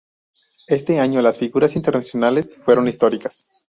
[0.65, 3.47] Este año las figuras internacionales fueron históricas.